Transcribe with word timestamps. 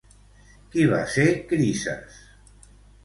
Qui 0.71 0.87
va 0.93 1.01
ser 1.17 1.25
Crises? 1.53 2.19